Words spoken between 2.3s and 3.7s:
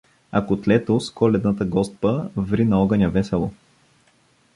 ври на огъня весело.